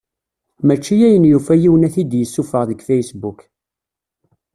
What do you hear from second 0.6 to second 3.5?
Mačči ayen yufa yiwen ad t-id-yessufeɣ deg Facebook.